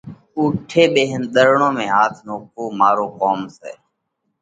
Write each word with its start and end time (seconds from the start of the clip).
اُوٺي 0.37 0.83
ٻيهينَ 0.93 1.23
ۮرڙون 1.33 1.71
۾ 1.83 1.85
هاٿ 1.95 2.13
نوکوَو، 2.25 2.63
مارو 2.79 3.05
ڪوم 3.19 3.39
سئہ۔ 3.57 3.71